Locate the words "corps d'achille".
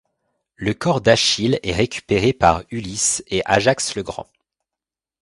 0.73-1.59